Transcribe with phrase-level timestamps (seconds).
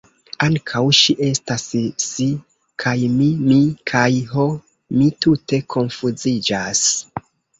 [0.43, 1.65] Ankaŭ ŝi estas
[2.05, 2.29] si,
[2.85, 3.59] kaj mi mi,
[3.93, 4.09] kaj...
[4.31, 4.47] ho,
[5.01, 6.83] mi tute konfuziĝas!